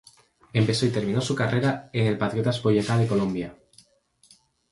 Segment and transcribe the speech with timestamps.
[0.51, 3.55] Empezó y terminó su carrera en el Patriotas Boyacá de Colombia.